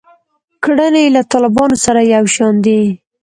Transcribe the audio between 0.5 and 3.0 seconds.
کړنې یې له طالبانو سره یو شان دي.